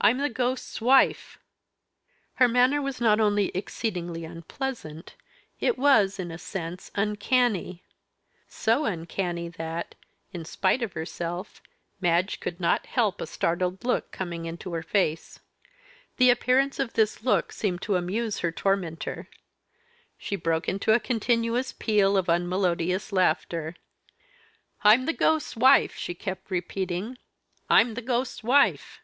I'm 0.00 0.18
the 0.18 0.28
ghost's 0.28 0.82
wife!" 0.82 1.38
Her 2.34 2.46
manner 2.46 2.82
was 2.82 3.00
not 3.00 3.20
only 3.20 3.48
exceedingly 3.56 4.26
unpleasant; 4.26 5.14
it 5.60 5.78
was, 5.78 6.18
in 6.18 6.30
a 6.30 6.36
sense, 6.36 6.90
uncanny 6.94 7.82
so 8.46 8.84
uncanny 8.84 9.48
that, 9.48 9.94
in 10.30 10.44
spite 10.44 10.82
of 10.82 10.92
herself, 10.92 11.62
Madge 12.02 12.38
could 12.38 12.60
not 12.60 12.84
help 12.84 13.18
a 13.18 13.26
startled 13.26 13.82
look 13.82 14.12
coming 14.12 14.44
into 14.44 14.74
her 14.74 14.82
face. 14.82 15.40
The 16.18 16.28
appearance 16.28 16.78
of 16.78 16.92
this 16.92 17.22
look 17.24 17.50
seemed 17.50 17.80
to 17.82 17.96
amuse 17.96 18.40
her 18.40 18.52
tormentor. 18.52 19.30
She 20.18 20.36
broke 20.36 20.68
into 20.68 20.92
a 20.92 21.00
continuous 21.00 21.72
peal 21.72 22.18
of 22.18 22.26
unmelodious 22.28 23.10
laughter. 23.10 23.74
"I'm 24.82 25.06
the 25.06 25.14
ghost's 25.14 25.56
wife!" 25.56 25.96
she 25.96 26.12
kept 26.12 26.50
repeating. 26.50 27.16
"I'm 27.70 27.94
the 27.94 28.02
ghost's 28.02 28.44
wife." 28.44 29.00